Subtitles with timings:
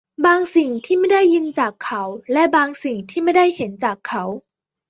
[0.25, 2.03] บางสิ่งที่ไม่ได้ยินจากเขา
[2.33, 4.23] และบางสิ่งที่ไม่ได้เห็นจากเขา